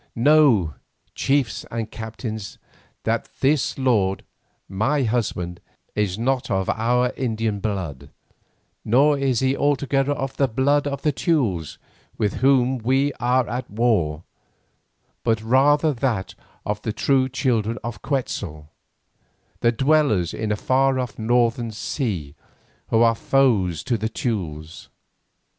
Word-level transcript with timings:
Know, 0.15 0.73
chiefs 1.13 1.63
and 1.69 1.91
captains, 1.91 2.57
that 3.03 3.29
this 3.41 3.77
lord, 3.77 4.23
my 4.67 5.03
husband, 5.03 5.61
is 5.93 6.17
not 6.17 6.49
of 6.49 6.71
our 6.71 7.13
Indian 7.15 7.59
blood, 7.59 8.09
nor 8.83 9.15
is 9.15 9.41
he 9.41 9.55
altogether 9.55 10.13
of 10.13 10.37
the 10.37 10.47
blood 10.47 10.87
of 10.87 11.03
the 11.03 11.11
Teules 11.11 11.77
with 12.17 12.37
whom 12.37 12.79
we 12.79 13.13
are 13.19 13.47
at 13.47 13.69
war, 13.69 14.23
but 15.23 15.39
rather 15.43 15.89
of 15.89 15.99
that 15.99 16.33
of 16.65 16.81
the 16.81 16.93
true 16.93 17.29
children 17.29 17.77
of 17.83 18.01
Quetzal, 18.01 18.71
the 19.59 19.71
dwellers 19.71 20.33
in 20.33 20.51
a 20.51 20.55
far 20.55 20.97
off 20.99 21.19
northern 21.19 21.69
sea 21.69 22.33
who 22.87 23.03
are 23.03 23.13
foes 23.13 23.83
to 23.83 23.99
the 23.99 24.09
Teules. 24.09 24.89